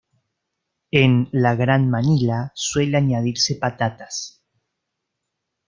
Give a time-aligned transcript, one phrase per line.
[1.01, 4.43] En la Gran Manila suele añadirse patatas.